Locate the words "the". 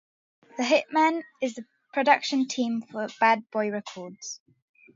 0.57-0.63, 1.53-1.65